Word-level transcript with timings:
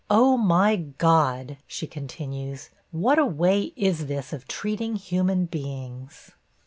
Oh! 0.09 0.35
my 0.35 0.77
God!' 0.77 1.57
she 1.67 1.85
continues, 1.85 2.71
'what 2.89 3.19
a 3.19 3.25
way 3.27 3.71
is 3.75 4.07
this 4.07 4.33
of 4.33 4.47
treating 4.47 4.95
human 4.95 5.45
beings?' 5.45 6.31